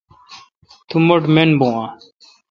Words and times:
تو 0.87 0.95
مٹھ 1.07 1.27
مین 1.33 1.49
بھو 1.59 1.67
اؘ۔ 1.81 1.85